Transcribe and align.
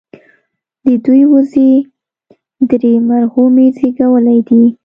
د 0.85 0.87
دوي 1.03 1.23
وزې 1.33 1.71
درې 2.69 2.93
مرغومي 3.09 3.67
زيږولي 3.77 4.39
دي 4.47 4.63